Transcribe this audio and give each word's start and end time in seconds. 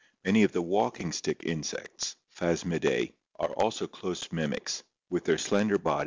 Many 0.25 0.41
of 0.41 0.51
the 0.51 0.63
walking 0.63 1.11
stick 1.11 1.43
in 1.43 1.61
sects 1.61 2.15
(Phasmida?) 2.35 3.13
are 3.37 3.51
also 3.53 3.85
close 3.85 4.31
mim 4.31 4.49
ics, 4.51 4.81
with 5.11 5.25
their 5.25 5.37
slender 5.37 5.77
body, 5.77 5.89
at 5.91 5.99
FlQ. 5.99 5.99